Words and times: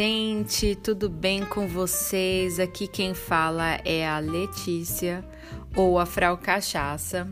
Gente, 0.00 0.76
tudo 0.76 1.10
bem 1.10 1.44
com 1.44 1.66
vocês? 1.66 2.60
Aqui 2.60 2.86
quem 2.86 3.14
fala 3.14 3.80
é 3.84 4.08
a 4.08 4.20
Letícia 4.20 5.24
ou 5.74 5.98
a 5.98 6.06
Frau 6.06 6.38
Cachaça. 6.38 7.26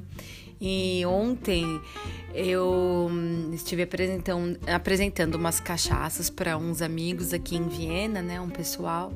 E 0.60 1.04
ontem 1.06 1.80
eu 2.34 3.08
hum, 3.10 3.50
estive 3.54 3.82
apresentando, 3.82 4.58
apresentando 4.66 5.34
umas 5.36 5.58
cachaças 5.58 6.28
para 6.28 6.56
uns 6.58 6.82
amigos 6.82 7.32
aqui 7.32 7.56
em 7.56 7.66
Viena, 7.66 8.20
né, 8.20 8.40
um 8.40 8.50
pessoal, 8.50 9.12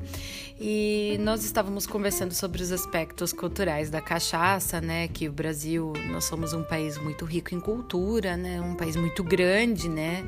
e 0.59 1.17
nós 1.19 1.43
estávamos 1.43 1.85
conversando 1.85 2.33
sobre 2.33 2.61
os 2.61 2.71
aspectos 2.71 3.31
culturais 3.31 3.89
da 3.89 4.01
cachaça, 4.01 4.81
né, 4.81 5.07
que 5.07 5.27
o 5.27 5.31
Brasil, 5.31 5.93
nós 6.09 6.25
somos 6.25 6.53
um 6.53 6.63
país 6.63 6.97
muito 6.97 7.25
rico 7.25 7.53
em 7.53 7.59
cultura, 7.59 8.35
né, 8.35 8.59
um 8.59 8.75
país 8.75 8.95
muito 8.95 9.23
grande, 9.23 9.87
né, 9.87 10.25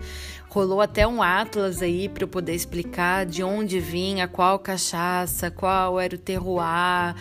rolou 0.54 0.82
até 0.82 1.08
um 1.08 1.24
atlas 1.24 1.82
aí 1.82 2.08
para 2.08 2.26
eu 2.26 2.28
poder 2.28 2.54
explicar 2.54 3.26
de 3.26 3.44
onde 3.44 3.80
vinha, 3.80 4.28
qual 4.28 4.60
cachaça, 4.60 5.50
qual 5.50 6.00
era 6.00 6.14
o 6.14 6.18
terroir, 6.18 7.16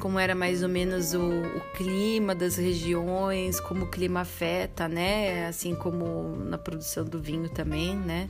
como 0.00 0.18
era 0.18 0.34
mais 0.34 0.64
ou 0.64 0.68
menos 0.68 1.14
o, 1.14 1.20
o 1.20 1.60
clima 1.76 2.34
das 2.34 2.56
regiões, 2.56 3.31
como 3.60 3.84
o 3.84 3.88
clima 3.88 4.20
afeta, 4.20 4.88
né? 4.88 5.46
Assim 5.46 5.74
como 5.74 6.36
na 6.36 6.58
produção 6.58 7.04
do 7.04 7.20
vinho 7.20 7.48
também, 7.48 7.96
né? 7.96 8.28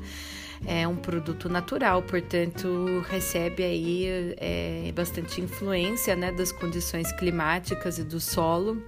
É 0.65 0.87
um 0.87 0.97
produto 0.97 1.49
natural, 1.49 2.03
portanto 2.03 3.05
recebe 3.09 3.65
aí 3.65 4.35
é, 4.37 4.93
bastante 4.95 5.41
influência, 5.41 6.15
né? 6.15 6.31
Das 6.31 6.53
condições 6.53 7.11
climáticas 7.13 7.99
e 7.99 8.05
do 8.05 8.21
solo. 8.21 8.81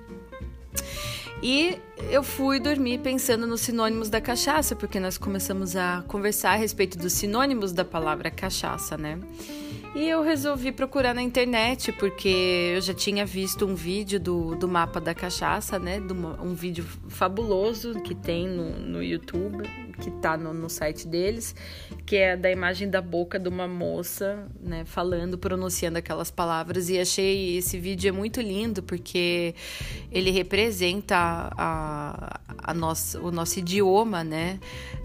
E 1.42 1.78
eu 2.10 2.22
fui 2.22 2.58
dormir 2.58 3.00
pensando 3.00 3.46
nos 3.46 3.60
sinônimos 3.60 4.08
da 4.08 4.20
cachaça, 4.20 4.74
porque 4.74 4.98
nós 4.98 5.18
começamos 5.18 5.76
a 5.76 6.02
conversar 6.08 6.52
a 6.52 6.56
respeito 6.56 6.96
dos 6.96 7.12
sinônimos 7.12 7.72
da 7.72 7.84
palavra 7.84 8.30
cachaça, 8.30 8.96
né? 8.96 9.18
E 9.94 10.08
eu 10.08 10.22
resolvi 10.22 10.72
procurar 10.72 11.14
na 11.14 11.22
internet, 11.22 11.92
porque 11.92 12.72
eu 12.74 12.80
já 12.80 12.92
tinha 12.92 13.24
visto 13.24 13.64
um 13.64 13.76
vídeo 13.76 14.18
do, 14.18 14.56
do 14.56 14.66
mapa 14.66 15.00
da 15.00 15.14
cachaça, 15.14 15.78
né? 15.78 16.00
Do, 16.00 16.14
um 16.42 16.52
vídeo 16.52 16.84
fabuloso 17.08 18.00
que 18.00 18.12
tem 18.12 18.48
no, 18.48 18.70
no 18.70 19.02
YouTube, 19.02 19.62
que 19.98 20.10
tá 20.10 20.36
no, 20.36 20.52
no 20.52 20.68
site 20.68 21.06
deles, 21.06 21.54
que 22.04 22.16
é 22.16 22.36
da 22.36 22.50
imagem 22.50 22.88
da 22.88 23.00
boca 23.00 23.38
de 23.38 23.48
uma 23.48 23.66
moça, 23.66 24.46
né? 24.60 24.84
Falando, 24.84 25.38
pronunciando 25.38 25.98
aquelas 25.98 26.30
palavras. 26.30 26.88
E 26.88 26.98
achei 26.98 27.56
esse 27.56 27.78
vídeo 27.78 28.08
é 28.08 28.12
muito 28.12 28.40
lindo, 28.40 28.82
porque 28.82 29.54
ele 30.10 30.30
representa 30.30 31.16
a, 31.16 32.40
a, 32.58 32.72
o 33.22 33.30
nosso 33.30 33.58
idioma, 33.58 34.24
né? 34.24 34.58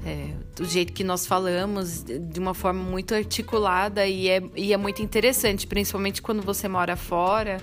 É, 0.06 0.30
do 0.56 0.66
jeito 0.66 0.94
que 0.94 1.04
nós 1.04 1.26
falamos, 1.26 2.04
de 2.04 2.40
uma 2.40 2.54
forma 2.54 2.82
muito 2.82 3.14
articulada 3.14 4.06
e 4.08 4.30
é, 4.30 4.42
e 4.56 4.74
é 4.74 4.78
muito 4.78 5.02
interessante, 5.02 5.68
principalmente 5.68 6.22
quando 6.22 6.42
você 6.42 6.68
mora 6.68 6.96
fora 6.96 7.62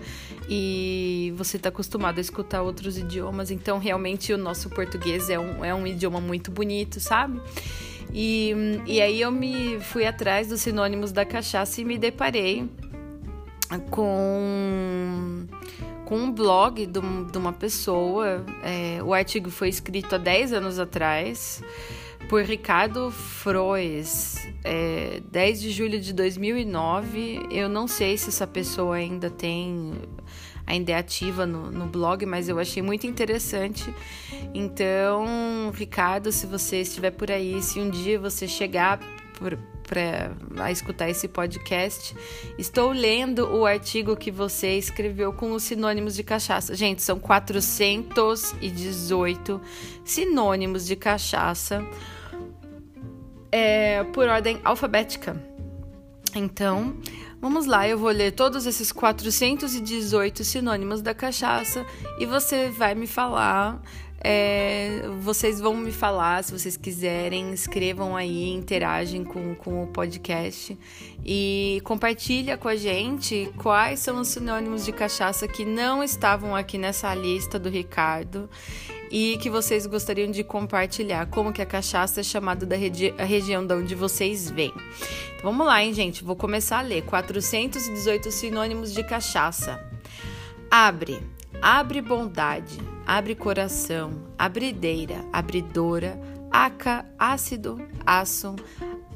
e 0.48 1.32
você 1.36 1.56
está 1.56 1.68
acostumado 1.68 2.18
a 2.18 2.20
escutar 2.20 2.62
outros 2.62 2.96
idiomas. 2.96 3.50
Então, 3.50 3.78
realmente, 3.78 4.32
o 4.32 4.38
nosso 4.38 4.68
português 4.70 5.28
é 5.28 5.38
um, 5.38 5.64
é 5.64 5.74
um 5.74 5.86
idioma 5.86 6.20
muito 6.20 6.50
bonito, 6.50 7.00
sabe? 7.00 7.40
E, 8.12 8.54
e 8.86 9.00
aí 9.00 9.20
eu 9.20 9.30
me 9.32 9.80
fui 9.80 10.06
atrás 10.06 10.48
dos 10.48 10.60
sinônimos 10.60 11.12
da 11.12 11.24
cachaça 11.24 11.80
e 11.80 11.84
me 11.84 11.98
deparei 11.98 12.68
com 13.90 15.46
com 16.06 16.18
um 16.18 16.32
blog 16.32 16.86
de, 16.86 17.36
uma 17.36 17.52
pessoa. 17.52 18.46
É, 18.62 19.02
o 19.02 19.12
artigo 19.12 19.50
foi 19.50 19.68
escrito 19.68 20.14
há 20.14 20.18
10 20.18 20.52
anos 20.52 20.78
atrás 20.78 21.60
por 22.28 22.42
Ricardo 22.42 23.10
Froes, 23.10 24.36
é, 24.64 25.20
10 25.30 25.60
de 25.60 25.70
julho 25.70 26.00
de 26.00 26.12
2009. 26.12 27.48
Eu 27.50 27.68
não 27.68 27.88
sei 27.88 28.16
se 28.16 28.28
essa 28.28 28.46
pessoa 28.46 28.96
ainda 28.96 29.28
tem, 29.28 29.94
ainda 30.66 30.92
é 30.92 30.96
ativa 30.96 31.46
no, 31.46 31.70
no 31.70 31.86
blog, 31.86 32.26
mas 32.26 32.48
eu 32.48 32.58
achei 32.58 32.82
muito 32.82 33.06
interessante. 33.06 33.94
Então, 34.52 35.70
Ricardo, 35.72 36.32
se 36.32 36.46
você 36.46 36.80
estiver 36.80 37.12
por 37.12 37.30
aí, 37.30 37.62
se 37.62 37.78
um 37.78 37.88
dia 37.88 38.18
você 38.18 38.48
chegar 38.48 38.98
para 39.86 40.32
escutar 40.70 41.08
esse 41.08 41.28
podcast, 41.28 42.16
estou 42.58 42.90
lendo 42.90 43.48
o 43.54 43.64
artigo 43.64 44.16
que 44.16 44.32
você 44.32 44.76
escreveu 44.76 45.32
com 45.32 45.52
os 45.52 45.62
sinônimos 45.62 46.16
de 46.16 46.24
cachaça. 46.24 46.74
Gente, 46.74 47.02
são 47.02 47.20
418 47.20 49.60
sinônimos 50.04 50.84
de 50.86 50.96
cachaça 50.96 51.86
é, 53.52 54.02
por 54.04 54.26
ordem 54.28 54.58
alfabética. 54.64 55.36
Então, 56.34 56.96
vamos 57.40 57.66
lá, 57.66 57.88
eu 57.88 57.98
vou 57.98 58.10
ler 58.10 58.32
todos 58.32 58.66
esses 58.66 58.92
418 58.92 60.44
sinônimos 60.44 61.02
da 61.02 61.14
cachaça 61.14 61.84
e 62.18 62.26
você 62.26 62.68
vai 62.70 62.94
me 62.94 63.06
falar. 63.06 63.80
É, 64.18 65.02
vocês 65.20 65.60
vão 65.60 65.76
me 65.76 65.92
falar, 65.92 66.42
se 66.42 66.52
vocês 66.52 66.76
quiserem, 66.76 67.52
escrevam 67.52 68.16
aí, 68.16 68.50
interagem 68.50 69.22
com, 69.22 69.54
com 69.54 69.82
o 69.82 69.86
podcast 69.86 70.76
e 71.24 71.80
compartilha 71.84 72.56
com 72.56 72.68
a 72.68 72.76
gente 72.76 73.52
quais 73.58 74.00
são 74.00 74.20
os 74.20 74.28
sinônimos 74.28 74.84
de 74.84 74.92
cachaça 74.92 75.46
que 75.46 75.64
não 75.64 76.02
estavam 76.02 76.56
aqui 76.56 76.78
nessa 76.78 77.14
lista 77.14 77.58
do 77.58 77.68
Ricardo 77.68 78.48
e 79.10 79.38
que 79.40 79.50
vocês 79.50 79.86
gostariam 79.86 80.30
de 80.30 80.42
compartilhar 80.42 81.26
como 81.26 81.52
que 81.52 81.62
a 81.62 81.66
cachaça 81.66 82.20
é 82.20 82.24
chamada 82.24 82.66
da 82.66 82.76
regi 82.76 83.14
região 83.18 83.64
de 83.66 83.74
onde 83.74 83.94
vocês 83.94 84.50
vêm. 84.50 84.72
Então, 85.36 85.50
vamos 85.50 85.66
lá, 85.66 85.82
hein, 85.82 85.92
gente? 85.92 86.24
Vou 86.24 86.34
começar 86.34 86.78
a 86.78 86.82
ler. 86.82 87.02
418 87.02 88.30
sinônimos 88.32 88.92
de 88.92 89.04
cachaça. 89.04 89.80
Abre, 90.70 91.22
abre 91.60 92.00
bondade, 92.00 92.78
abre 93.06 93.34
coração, 93.34 94.12
abrideira, 94.38 95.24
abridora, 95.32 96.18
aca, 96.50 97.04
ácido, 97.18 97.80
aço, 98.04 98.56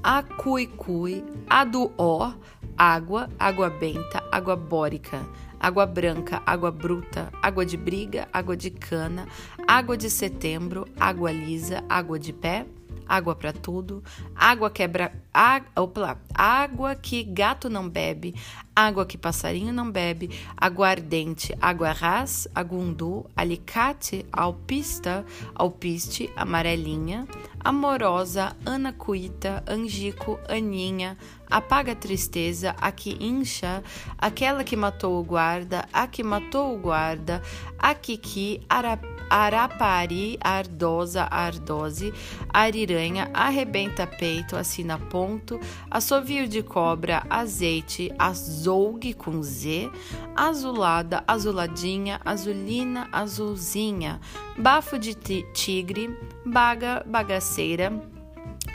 acuicui, 0.02 1.24
aduó, 1.48 2.34
água, 2.76 3.28
água 3.38 3.68
benta, 3.68 4.22
água 4.32 4.56
bórica, 4.56 5.26
água 5.58 5.84
branca, 5.84 6.42
água 6.46 6.70
bruta, 6.70 7.30
água 7.42 7.66
de 7.66 7.76
briga, 7.76 8.28
água 8.32 8.56
de 8.56 8.70
cana, 8.70 9.26
água 9.66 9.96
de 9.96 10.08
setembro, 10.08 10.86
água 10.98 11.30
lisa, 11.30 11.84
água 11.88 12.18
de 12.18 12.32
pé, 12.32 12.66
água 13.10 13.34
para 13.34 13.52
tudo, 13.52 14.04
água 14.36 14.70
quebra, 14.70 15.12
água, 15.34 16.16
água 16.32 16.94
que 16.94 17.24
gato 17.24 17.68
não 17.68 17.88
bebe, 17.88 18.36
água 18.74 19.04
que 19.04 19.18
passarinho 19.18 19.72
não 19.72 19.90
bebe, 19.90 20.30
aguardente, 20.56 21.52
ras, 21.98 22.46
agundu, 22.54 23.26
alicate, 23.36 24.24
alpista, 24.32 25.26
alpiste, 25.56 26.32
amarelinha, 26.36 27.26
amorosa, 27.58 28.56
anacuita, 28.64 29.64
angico, 29.66 30.38
aninha, 30.48 31.18
apaga 31.50 31.92
a 31.92 31.96
tristeza, 31.96 32.76
a 32.80 32.92
que 32.92 33.16
incha, 33.20 33.82
aquela 34.18 34.62
que 34.62 34.76
matou 34.76 35.20
o 35.20 35.24
guarda, 35.24 35.84
a 35.92 36.06
que 36.06 36.22
matou 36.22 36.76
o 36.76 36.78
guarda, 36.78 37.42
a 37.76 37.92
que 37.92 38.62
arapé, 38.68 39.19
Arapari, 39.30 40.36
Ardosa, 40.42 41.28
Ardose, 41.30 42.12
Ariranha, 42.52 43.30
Arrebenta 43.32 44.06
Peito, 44.06 44.56
Assina 44.56 44.98
Ponto, 44.98 45.60
Assovio 45.88 46.48
de 46.48 46.62
Cobra, 46.62 47.24
Azeite, 47.30 48.12
Azougue 48.18 49.14
com 49.14 49.40
Z, 49.42 49.90
Azulada, 50.34 51.22
Azuladinha, 51.26 52.20
Azulina, 52.24 53.08
Azulzinha, 53.12 54.20
Bafo 54.58 54.98
de 54.98 55.14
Tigre, 55.54 56.10
Baga, 56.44 57.04
Bagaceira, 57.06 57.92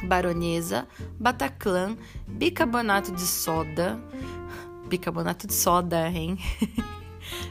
Baronesa, 0.07 0.88
Bataclã, 1.19 1.98
Bicarbonato 2.28 3.12
de 3.12 3.22
soda, 3.22 4.00
bicarbonato 4.88 5.48
de 5.48 5.54
soda, 5.54 6.10
hein? 6.10 6.38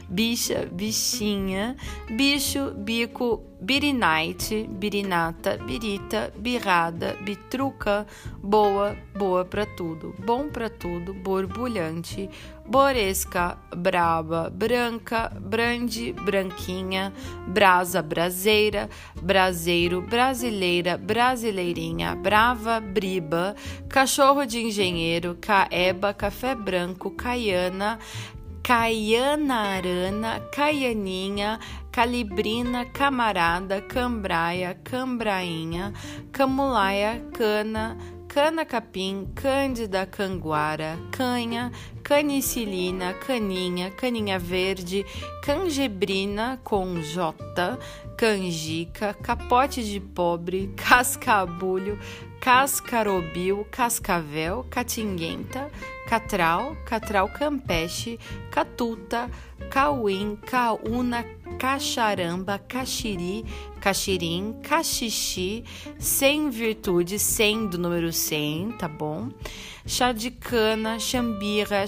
bicha, 0.09 0.67
bichinha, 0.71 1.75
bicho, 2.09 2.71
bico, 2.71 3.43
birinite, 3.61 4.67
birinata, 4.67 5.57
birita, 5.57 6.31
birrada, 6.37 7.15
bitruca, 7.23 8.05
boa, 8.41 8.95
boa 9.15 9.43
para 9.43 9.65
tudo, 9.65 10.13
bom 10.19 10.49
para 10.49 10.69
tudo, 10.69 11.13
borbulhante, 11.13 12.29
boresca, 12.67 13.57
braba, 13.75 14.49
branca, 14.49 15.31
brande, 15.39 16.13
branquinha, 16.13 17.13
brasa, 17.47 18.01
braseira, 18.01 18.89
braseiro, 19.21 20.01
brasileira, 20.01 20.97
brasileirinha, 20.97 22.15
brava, 22.15 22.79
briba, 22.79 23.55
cachorro 23.87 24.45
de 24.45 24.59
engenheiro, 24.59 25.37
caeba, 25.39 26.13
café 26.13 26.53
branco, 26.53 27.11
caiana, 27.11 27.99
Caiana 28.65 29.77
Arana, 29.77 30.41
Caianinha, 30.51 31.59
Calibrina, 31.91 32.83
Camarada, 32.91 33.79
Cambraia, 33.79 34.73
Cambrainha, 34.83 35.93
Camulaia, 36.31 37.21
Cana, 37.31 37.95
cana-capim, 38.27 39.27
cândida 39.35 40.07
canguara, 40.07 40.97
canha, 41.11 41.71
canicilina, 42.03 43.13
caninha, 43.13 43.91
caninha 43.91 44.39
verde, 44.39 45.05
cangebrina 45.43 46.59
com 46.63 46.99
J, 47.01 47.77
canjica, 48.17 49.13
capote 49.13 49.83
de 49.83 49.99
pobre, 49.99 50.71
cascabulho, 50.77 51.99
cascarobil, 52.39 53.65
cascavel, 53.71 54.63
catinguenta, 54.69 55.69
catral, 56.07 56.75
catral 56.85 57.29
campeche, 57.29 58.19
catuta, 58.51 59.29
cauim, 59.69 60.35
caúna, 60.37 61.25
cacharamba, 61.57 62.59
caxiri, 62.59 63.45
caxirim, 63.85 64.55
caxixi, 64.63 65.63
sem 65.99 66.49
virtude, 66.49 67.19
sem 67.19 67.67
do 67.67 67.77
número 67.77 68.11
100, 68.11 68.71
tá 68.79 68.87
bom? 68.87 69.29
Chá 69.85 70.11
de 70.11 70.31
cana, 70.31 70.97
chambira, 70.97 71.85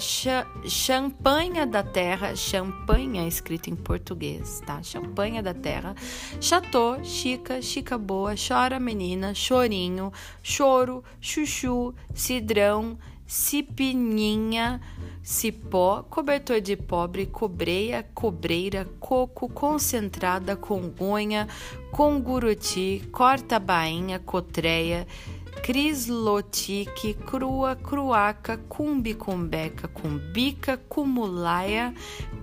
champanha 0.64 1.66
da 1.66 1.82
terra, 1.82 2.36
champanha 2.36 3.26
escrito 3.26 3.68
em 3.68 3.74
português, 3.74 4.62
tá? 4.64 4.80
Champanha 4.80 5.42
da 5.42 5.52
terra, 5.52 5.96
chateau, 6.40 7.04
chica, 7.04 7.60
chica 7.60 7.98
boa, 7.98 8.36
chora 8.36 8.78
menina, 8.78 9.34
chorinho, 9.34 10.12
choro, 10.40 11.02
chuchu, 11.20 11.92
cidrão, 12.14 12.96
cipininha, 13.28 14.80
cipó, 15.22 16.02
cobertor 16.08 16.62
de 16.62 16.76
pobre, 16.78 17.26
cobreia, 17.26 18.02
cobreira, 18.14 18.86
coco, 18.98 19.50
concentrada, 19.50 20.56
congonha, 20.56 21.46
conguruti, 21.92 23.06
corta-bainha, 23.12 24.18
cotreia, 24.18 25.06
crislotique, 25.62 27.12
crua, 27.12 27.76
cruaca, 27.76 28.56
cumbicumbeca, 28.56 29.88
cumbica, 29.88 30.78
cumulaia, 30.78 31.92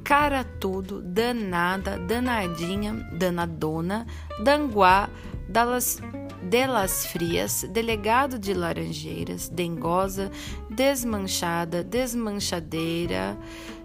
cara 0.03 0.43
tudo, 0.43 1.01
danada, 1.01 1.97
danadinha, 1.97 2.93
danadona, 3.11 4.05
danguá, 4.43 5.09
dalas 5.49 5.99
Delas 6.45 7.07
Frias, 7.07 7.65
delegado 7.71 8.37
de 8.37 8.53
Laranjeiras, 8.53 9.49
dengosa, 9.49 10.31
desmanchada, 10.69 11.83
desmanchadeira, 11.83 13.35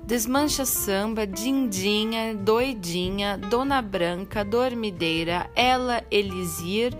desmancha 0.05 0.67
samba, 0.67 1.27
dindinha, 1.27 2.35
doidinha, 2.35 3.39
dona 3.39 3.81
branca, 3.81 4.45
dormideira, 4.45 5.51
ela 5.57 6.05
Elisir, 6.11 6.95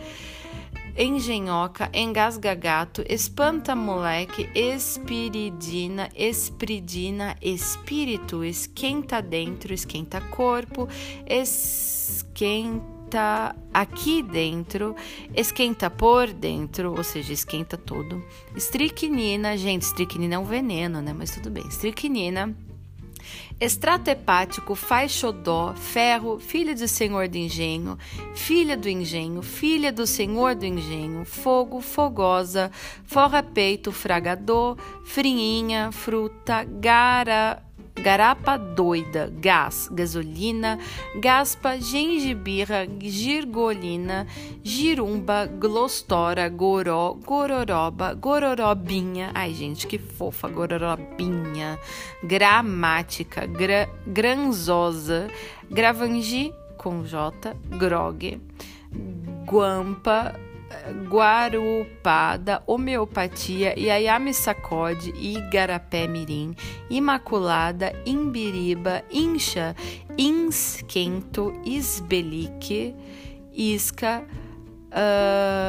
engenhoca, 0.97 1.91
engasga 1.93 2.55
gato, 2.55 3.05
espanta 3.07 3.77
moleque, 3.77 4.49
espiridina, 4.55 6.09
espridina, 6.15 7.37
espírito, 7.43 8.43
esquenta 8.43 9.21
dentro, 9.21 9.75
esquenta 9.75 10.23
corpo, 10.23 10.89
esquenta 11.27 13.00
esquenta 13.11 13.57
aqui 13.75 14.23
dentro, 14.23 14.95
esquenta 15.35 15.91
por 15.91 16.33
dentro, 16.33 16.95
ou 16.97 17.03
seja, 17.03 17.33
esquenta 17.33 17.77
tudo. 17.77 18.25
Estricnina, 18.55 19.57
gente, 19.57 19.83
estricnina 19.83 20.37
é 20.37 20.39
um 20.39 20.45
veneno, 20.45 21.03
né? 21.03 21.13
Mas 21.13 21.33
tudo 21.33 21.51
bem. 21.51 21.67
Estricnina. 21.67 22.55
Extrato 23.61 24.09
hepático, 24.09 24.75
faz 24.75 25.13
xodó, 25.13 25.75
ferro, 25.75 26.39
filha 26.39 26.75
do 26.75 26.89
senhor 26.89 27.29
do 27.29 27.37
engenho, 27.37 27.99
filha 28.35 28.75
do 28.75 28.89
engenho, 28.89 29.43
filha 29.43 29.93
do 29.93 30.07
senhor 30.07 30.55
do 30.55 30.65
engenho, 30.65 31.27
fogo, 31.27 31.83
fogosa, 31.83 32.71
forra 33.05 33.43
peito, 33.43 33.93
fragador, 33.93 34.79
friinha, 35.05 35.93
fruta, 35.93 36.65
gara, 36.65 37.63
garapa 37.95 38.57
doida, 38.57 39.33
gás, 39.39 39.89
gasolina, 39.93 40.79
gaspa, 41.17 41.77
gengibirra, 41.77 42.87
girgolina, 42.99 44.27
girumba, 44.63 45.47
glostora, 45.47 46.49
goró, 46.49 47.19
gororoba, 47.25 48.15
gororobinha. 48.15 49.31
Ai, 49.35 49.53
gente, 49.55 49.87
que 49.87 49.99
fofa, 49.99 50.49
gororobinha. 50.49 51.79
Gramática, 52.23 53.47
gra, 53.47 53.89
granzosa, 54.07 55.29
gravangi 55.71 56.53
com 56.77 57.05
J, 57.05 57.55
grog, 57.79 58.41
guampa, 59.45 60.35
Guarupada, 61.09 62.63
Homeopatia, 62.67 63.75
Iayame 63.77 64.33
Sacode, 64.33 65.13
Igarapé 65.19 66.07
Mirim, 66.09 66.55
Imaculada, 66.89 67.93
Imbiriba, 68.07 69.03
Incha, 69.11 69.75
Insquento, 70.17 71.53
Isbelique, 71.65 72.95
Isca, 73.53 74.23
uh, 74.93 75.60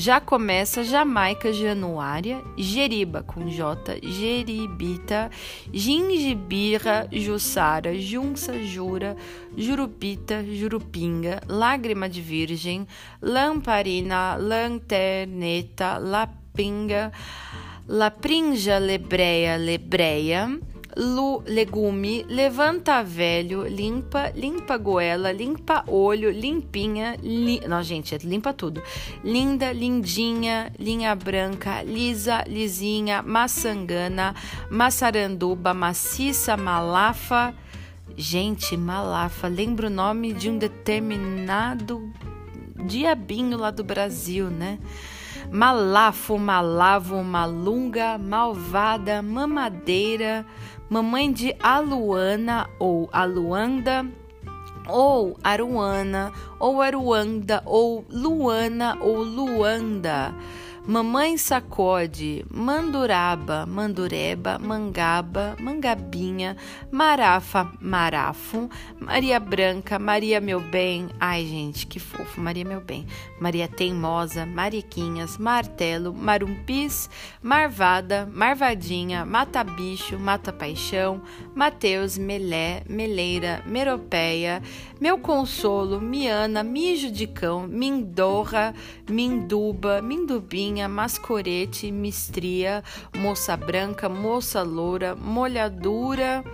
já 0.00 0.18
começa 0.18 0.82
Jamaica 0.82 1.52
Januária, 1.52 2.42
Jeriba 2.56 3.22
com 3.22 3.46
J, 3.50 4.00
Jeribita, 4.02 5.30
Gingibira, 5.70 7.06
Jussara, 7.12 7.94
Junça, 7.94 8.58
Jura, 8.64 9.14
Jurupita, 9.54 10.42
Jurupinga, 10.42 11.42
Lágrima 11.46 12.08
de 12.08 12.22
Virgem, 12.22 12.88
Lamparina, 13.20 14.36
Lanterneta, 14.36 15.98
Lapinga, 15.98 17.12
Laprinja, 17.86 18.78
Lebreia, 18.78 19.58
Lebreia, 19.58 20.58
lu, 21.00 21.42
legume, 21.46 22.26
levanta 22.28 23.02
velho, 23.02 23.66
limpa, 23.66 24.30
limpa 24.34 24.76
goela, 24.76 25.32
limpa 25.32 25.82
olho, 25.86 26.30
limpinha, 26.30 27.16
li, 27.22 27.58
não, 27.66 27.82
gente, 27.82 28.18
limpa 28.18 28.52
tudo. 28.52 28.82
Linda, 29.24 29.72
lindinha, 29.72 30.70
linha 30.78 31.14
branca, 31.14 31.82
lisa, 31.82 32.44
lisinha, 32.46 33.22
maçangana, 33.22 34.34
maçaranduba, 34.70 35.72
maciça, 35.72 36.54
malafa. 36.54 37.54
Gente, 38.14 38.76
malafa, 38.76 39.48
lembra 39.48 39.86
o 39.86 39.90
nome 39.90 40.34
de 40.34 40.50
um 40.50 40.58
determinado 40.58 42.12
diabinho 42.84 43.56
lá 43.56 43.70
do 43.70 43.82
Brasil, 43.82 44.50
né? 44.50 44.78
Malafo, 45.50 46.38
malavo, 46.38 47.24
malunga, 47.24 48.16
malvada, 48.16 49.20
mamadeira, 49.20 50.46
mamãe 50.88 51.32
de 51.32 51.56
Aluana 51.60 52.68
ou 52.78 53.10
Aluanda, 53.12 54.06
ou 54.86 55.36
Aruana, 55.42 56.32
ou 56.60 56.80
Aruanda, 56.80 57.62
ou 57.66 58.04
Luana 58.08 58.96
ou 59.00 59.24
Luanda. 59.24 60.32
Mamãe 60.90 61.38
sacode, 61.38 62.44
manduraba, 62.50 63.64
mandureba, 63.64 64.58
mangaba, 64.58 65.54
mangabinha, 65.60 66.56
marafa, 66.90 67.70
marafo, 67.80 68.68
Maria 68.98 69.38
Branca, 69.38 70.00
Maria 70.00 70.40
meu 70.40 70.58
bem. 70.60 71.08
Ai, 71.20 71.46
gente, 71.46 71.86
que 71.86 72.00
fofo, 72.00 72.40
Maria 72.40 72.64
meu 72.64 72.80
bem. 72.80 73.06
Maria 73.40 73.68
teimosa, 73.68 74.44
mariquinhas, 74.44 75.38
martelo, 75.38 76.12
marumpis, 76.12 77.08
marvada, 77.40 78.28
marvadinha, 78.34 79.24
mata 79.24 79.62
bicho, 79.62 80.18
mata 80.18 80.52
paixão, 80.52 81.22
Mateus, 81.54 82.18
melé, 82.18 82.82
meleira, 82.88 83.62
meropeia, 83.64 84.60
meu 85.00 85.16
consolo, 85.16 85.98
miana, 85.98 86.62
mijo 86.62 87.10
de 87.10 87.26
cão, 87.26 87.66
mindorra, 87.66 88.74
minduba, 89.08 90.02
mindubinha, 90.02 90.86
mascorete, 90.88 91.90
mistria, 91.90 92.84
moça 93.16 93.56
branca, 93.56 94.10
moça 94.10 94.62
loura, 94.62 95.16
molhadura, 95.16 96.44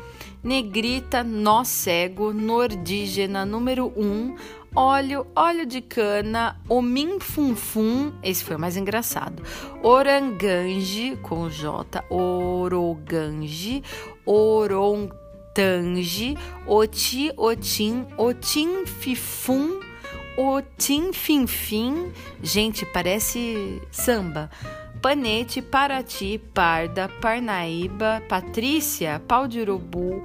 negrita, 0.45 1.25
nó 1.25 1.65
cego, 1.65 2.33
nordígena, 2.33 3.45
número 3.45 3.93
1, 3.97 4.01
um, 4.01 4.37
óleo, 4.77 5.27
óleo 5.35 5.67
de 5.67 5.81
cana, 5.81 6.61
omim 6.69 7.19
funfum, 7.19 8.13
esse 8.23 8.45
foi 8.45 8.55
o 8.55 8.61
mais 8.61 8.77
engraçado, 8.77 9.43
orangange, 9.83 11.19
com 11.21 11.51
J, 11.51 12.05
orogange, 12.09 13.83
orontange, 15.57 16.37
oti, 16.67 17.33
otim, 17.37 18.07
otim 18.19 18.87
fifum, 18.87 19.81
o 20.37 20.61
Tim 20.77 21.13
Fim 21.13 21.47
Fim, 21.47 22.13
gente, 22.43 22.85
parece 22.85 23.81
samba. 23.91 24.51
Panete, 25.01 25.63
Paraty, 25.63 26.39
Parda, 26.53 27.09
Parnaíba, 27.21 28.23
Patrícia, 28.29 29.23
Pau 29.27 29.47
de 29.47 29.61
Urubu, 29.61 30.25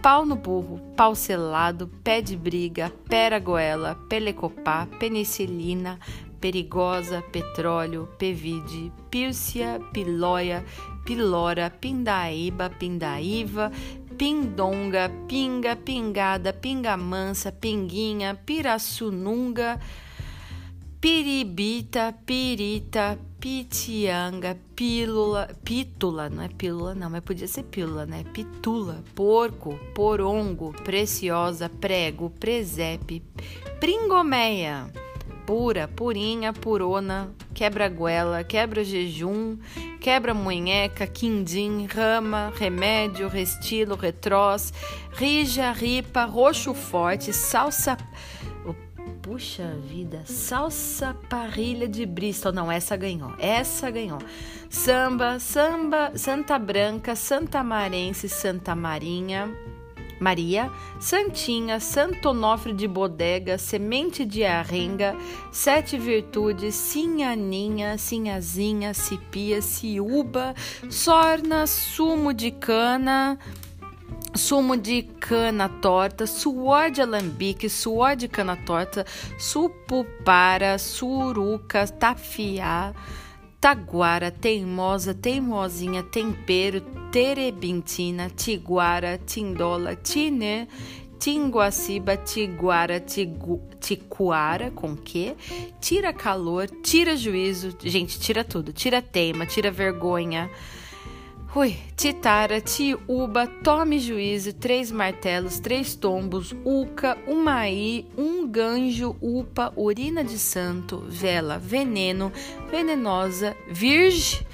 Pau 0.00 0.24
no 0.24 0.36
Burro, 0.36 0.80
Pau 0.96 1.14
Selado, 1.14 1.88
Pé 2.02 2.22
de 2.22 2.36
Briga, 2.36 2.90
Pera 3.08 3.38
Goela, 3.38 3.96
Pelecopá, 4.08 4.88
Penicilina, 4.98 5.98
perigosa, 6.40 7.22
petróleo, 7.30 8.08
pevide, 8.18 8.90
pírcia, 9.10 9.80
pilóia, 9.92 10.64
pilora, 11.04 11.70
pindaíba, 11.70 12.68
pindaíva, 12.70 13.70
pindonga, 14.22 15.10
pinga, 15.26 15.74
pingada, 15.74 16.52
pinga 16.52 16.96
mansa, 16.96 17.50
pinguinha, 17.50 18.38
pirassununga, 18.46 19.80
piribita, 21.00 22.14
pirita, 22.24 23.18
pitianga, 23.40 24.56
pílula, 24.76 25.50
pítula, 25.64 26.30
não 26.30 26.44
é 26.44 26.48
pílula 26.48 26.94
não, 26.94 27.10
mas 27.10 27.24
podia 27.24 27.48
ser 27.48 27.64
pílula, 27.64 28.06
né? 28.06 28.22
Pitula, 28.32 29.02
porco, 29.12 29.76
porongo, 29.92 30.72
preciosa, 30.84 31.68
prego, 31.68 32.30
presepe, 32.30 33.24
pringomeia, 33.80 34.88
pura, 35.46 35.88
purinha, 35.88 36.52
purona, 36.52 37.30
quebra-guela, 37.54 38.44
quebra-jejum, 38.44 39.58
quebra-munheca, 40.00 41.06
quindim, 41.06 41.86
rama, 41.86 42.52
remédio, 42.56 43.28
restilo, 43.28 43.94
retrós, 43.94 44.72
rija, 45.12 45.72
ripa, 45.72 46.24
roxo 46.24 46.74
forte, 46.74 47.32
salsa 47.32 47.96
Puxa 49.22 49.76
vida, 49.86 50.24
salsa 50.26 51.14
parrilha 51.30 51.86
de 51.88 52.04
Bristol. 52.04 52.50
Não, 52.52 52.70
essa 52.70 52.96
ganhou. 52.96 53.32
Essa 53.38 53.88
ganhou. 53.88 54.18
Samba, 54.68 55.38
samba, 55.38 56.10
Santa 56.16 56.58
Branca, 56.58 57.14
Santa 57.14 57.62
Marense, 57.62 58.28
Santa 58.28 58.74
Marinha. 58.74 59.48
Maria, 60.22 60.70
Santinha, 61.00 61.80
Santo 61.80 62.30
Onofre 62.30 62.72
de 62.72 62.86
Bodega, 62.86 63.58
Semente 63.58 64.24
de 64.24 64.44
Arrenga, 64.44 65.16
Sete 65.50 65.98
Virtudes, 65.98 66.76
Sinhaninha, 66.76 67.98
Sinhazinha, 67.98 68.94
Cipia, 68.94 69.60
Ciúba, 69.60 70.54
Sorna, 70.88 71.66
Sumo 71.66 72.32
de 72.32 72.52
Cana, 72.52 73.38
sumo 74.34 74.76
de 74.76 75.02
cana 75.20 75.68
torta, 75.68 76.26
suor 76.26 76.90
de 76.90 77.02
alambique, 77.02 77.68
suor 77.68 78.16
de 78.16 78.28
cana 78.28 78.56
torta, 78.56 79.04
supupara, 79.38 80.78
suruca, 80.78 81.86
tafiá, 81.86 82.94
taguara, 83.62 84.28
teimosa, 84.32 85.14
teimosinha, 85.14 86.02
tempero, 86.02 86.80
terebintina, 87.12 88.28
tiguara, 88.28 89.18
tindola, 89.18 89.94
tiner, 89.94 90.66
tinguaciba, 91.16 92.16
tiguara, 92.16 92.98
tigu, 92.98 93.62
ticuara, 93.78 94.72
com 94.72 94.96
que? 94.96 95.36
Tira 95.80 96.12
calor, 96.12 96.68
tira 96.82 97.14
juízo, 97.14 97.72
gente, 97.80 98.18
tira 98.18 98.42
tudo, 98.42 98.72
tira 98.72 99.00
teima, 99.00 99.46
tira 99.46 99.70
vergonha, 99.70 100.50
Ui, 101.54 101.76
Titara, 101.94 102.62
Tiúba, 102.62 103.46
Tome 103.46 103.98
Juízo, 103.98 104.54
Três 104.54 104.90
Martelos, 104.90 105.60
Três 105.60 105.94
Tombos, 105.94 106.54
Uca, 106.64 107.18
Umaí, 107.26 108.06
Um 108.16 108.48
Ganjo, 108.48 109.14
Upa, 109.20 109.70
Urina 109.76 110.24
de 110.24 110.38
Santo, 110.38 111.04
Vela, 111.06 111.58
Veneno, 111.58 112.32
Venenosa, 112.70 113.54
Virgem, 113.68 114.46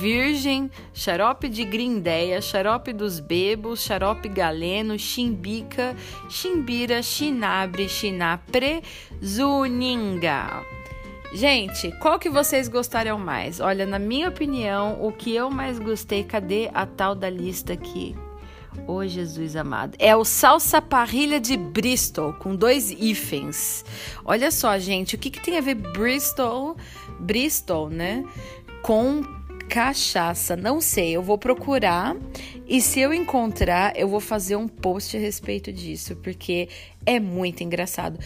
Virgem, 0.00 0.70
Xarope 0.94 1.50
de 1.50 1.64
Grindeia, 1.64 2.40
Xarope 2.40 2.94
dos 2.94 3.20
Bebos, 3.20 3.82
Xarope 3.82 4.30
Galeno, 4.30 4.98
Chimbica, 4.98 5.94
Chimbira, 6.30 7.02
Chinabre, 7.02 7.90
Chinapre, 7.90 8.82
Zuninga. 9.22 10.64
Gente, 11.32 11.92
qual 12.00 12.18
que 12.18 12.30
vocês 12.30 12.68
gostariam 12.68 13.18
mais? 13.18 13.60
Olha, 13.60 13.84
na 13.84 13.98
minha 13.98 14.28
opinião, 14.30 14.98
o 15.00 15.12
que 15.12 15.34
eu 15.34 15.50
mais 15.50 15.78
gostei, 15.78 16.24
cadê 16.24 16.70
a 16.72 16.86
tal 16.86 17.14
da 17.14 17.28
lista 17.28 17.74
aqui? 17.74 18.16
Ô 18.86 18.94
oh, 18.94 19.06
Jesus 19.06 19.54
amado. 19.54 19.94
É 19.98 20.16
o 20.16 20.24
salsa 20.24 20.80
parrilha 20.80 21.38
de 21.38 21.56
Bristol, 21.56 22.32
com 22.32 22.56
dois 22.56 22.90
hífens. 22.90 23.84
Olha 24.24 24.50
só, 24.50 24.78
gente, 24.78 25.16
o 25.16 25.18
que, 25.18 25.30
que 25.30 25.40
tem 25.40 25.58
a 25.58 25.60
ver 25.60 25.74
Bristol, 25.74 26.76
Bristol, 27.20 27.90
né? 27.90 28.24
Com 28.82 29.22
cachaça. 29.68 30.56
Não 30.56 30.80
sei, 30.80 31.10
eu 31.10 31.22
vou 31.22 31.36
procurar 31.36 32.16
e 32.66 32.80
se 32.80 33.00
eu 33.00 33.12
encontrar, 33.12 33.92
eu 33.96 34.08
vou 34.08 34.20
fazer 34.20 34.56
um 34.56 34.66
post 34.66 35.16
a 35.16 35.20
respeito 35.20 35.70
disso, 35.72 36.16
porque 36.16 36.68
é 37.04 37.20
muito 37.20 37.62
engraçado. 37.62 38.18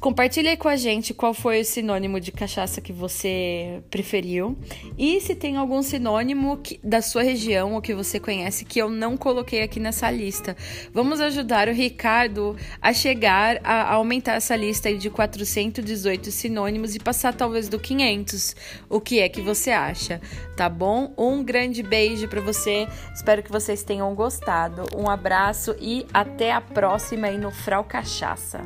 Compartilhe 0.00 0.48
aí 0.48 0.56
com 0.56 0.68
a 0.68 0.76
gente 0.76 1.14
qual 1.14 1.32
foi 1.32 1.60
o 1.60 1.64
sinônimo 1.64 2.20
de 2.20 2.30
cachaça 2.30 2.80
que 2.80 2.92
você 2.92 3.82
preferiu 3.90 4.58
e 4.98 5.18
se 5.20 5.34
tem 5.34 5.56
algum 5.56 5.82
sinônimo 5.82 6.58
que, 6.58 6.78
da 6.84 7.00
sua 7.00 7.22
região 7.22 7.74
ou 7.74 7.80
que 7.80 7.94
você 7.94 8.20
conhece 8.20 8.66
que 8.66 8.80
eu 8.80 8.90
não 8.90 9.16
coloquei 9.16 9.62
aqui 9.62 9.80
nessa 9.80 10.10
lista. 10.10 10.56
Vamos 10.92 11.20
ajudar 11.20 11.68
o 11.68 11.72
Ricardo 11.72 12.54
a 12.82 12.92
chegar 12.92 13.58
a, 13.64 13.94
aumentar 13.94 14.34
essa 14.34 14.54
lista 14.54 14.94
de 14.94 15.08
418 15.08 16.30
sinônimos 16.30 16.94
e 16.94 16.98
passar 16.98 17.34
talvez 17.34 17.68
do 17.68 17.78
500. 17.78 18.54
O 18.90 19.00
que 19.00 19.20
é 19.20 19.28
que 19.28 19.40
você 19.40 19.70
acha? 19.70 20.20
Tá 20.54 20.68
bom? 20.68 21.14
Um 21.16 21.42
grande 21.42 21.82
beijo 21.82 22.28
para 22.28 22.40
você. 22.40 22.86
Espero 23.14 23.42
que 23.42 23.50
vocês 23.50 23.82
tenham 23.82 24.14
gostado. 24.14 24.84
Um 24.94 25.08
abraço 25.08 25.74
e 25.80 26.06
até 26.12 26.52
a 26.52 26.60
próxima 26.60 27.28
aí 27.28 27.38
no 27.38 27.50
Frau 27.50 27.84
Cachaça. 27.84 28.62